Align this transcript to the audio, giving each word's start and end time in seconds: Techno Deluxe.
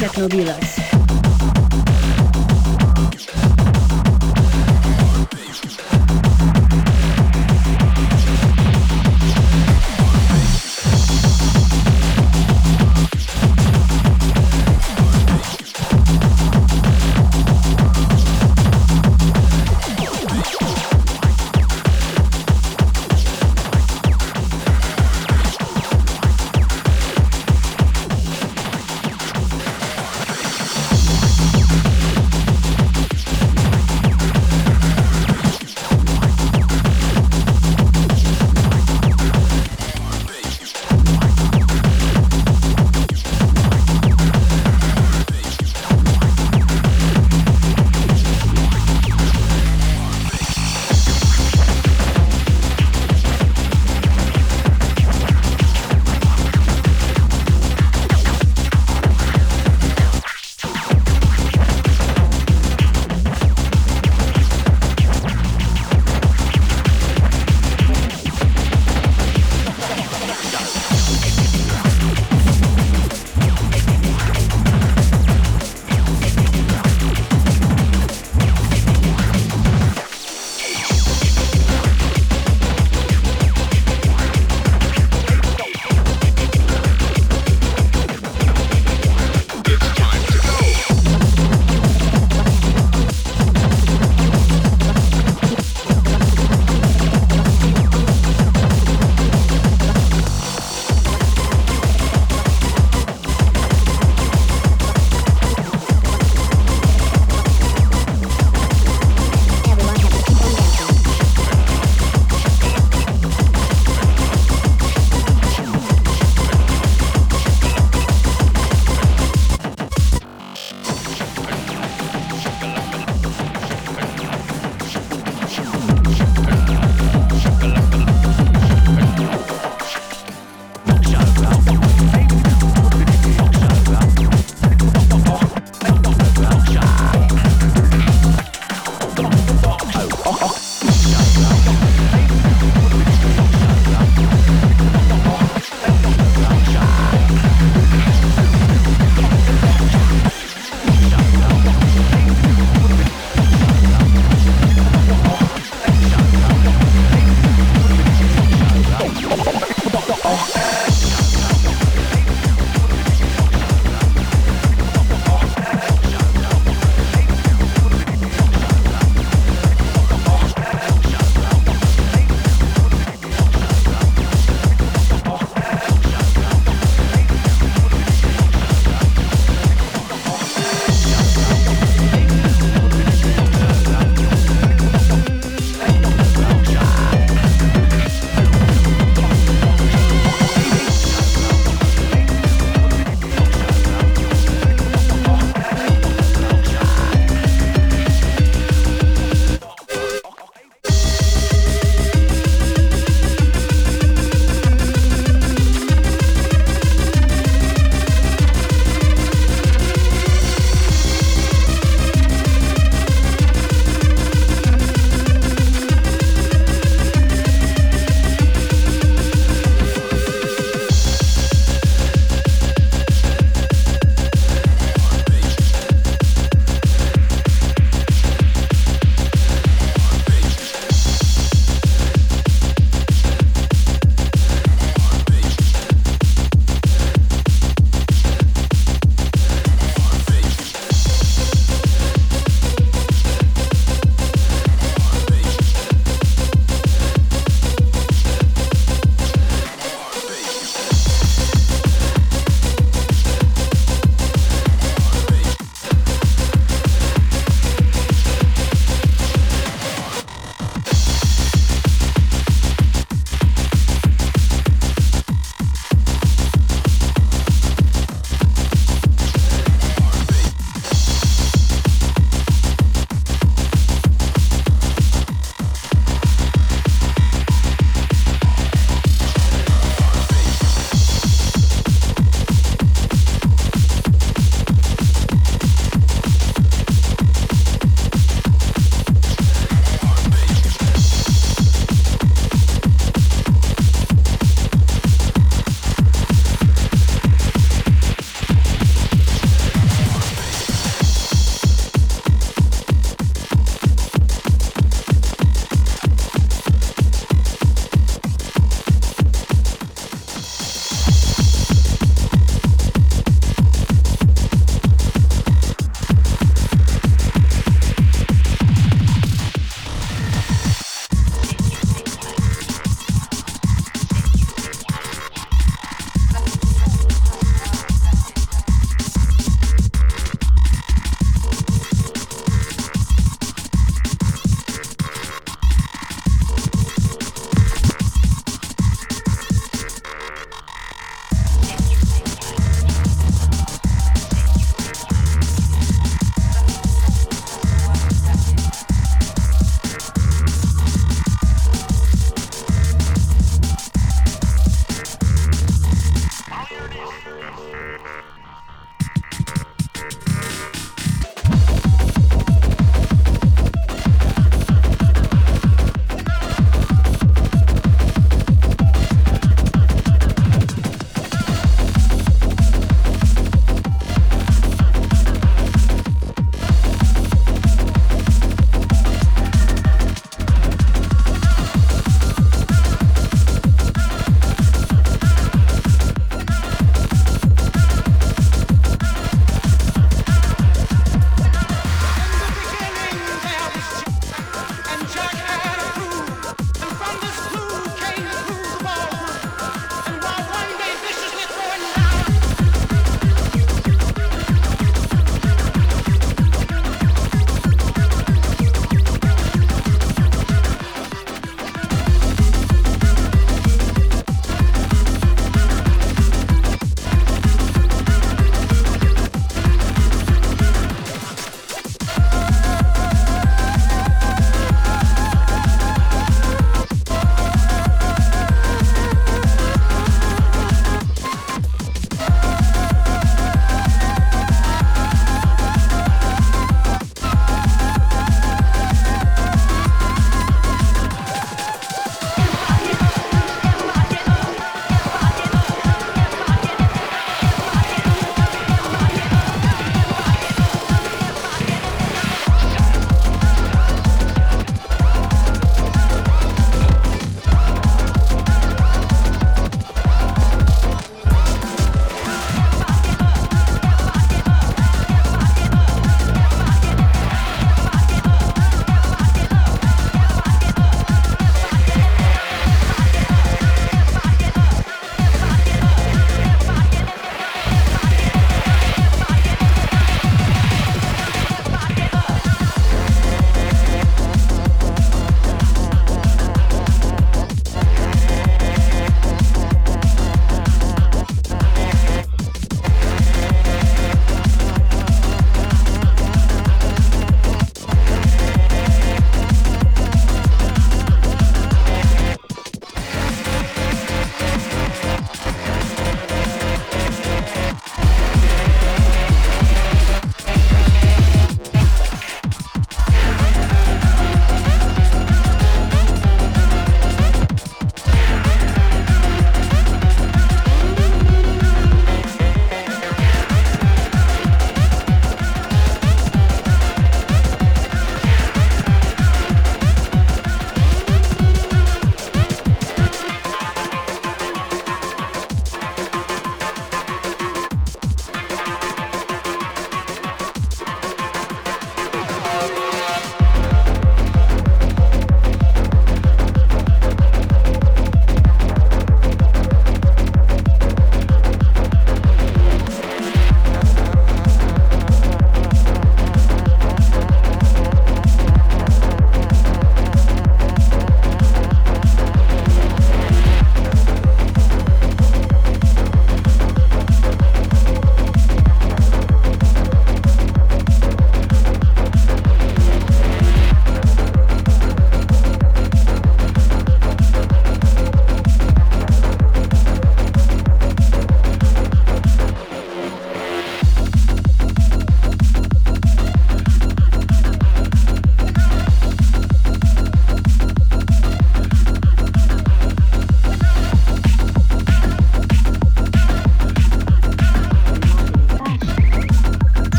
Techno 0.00 0.26
Deluxe. 0.28 0.79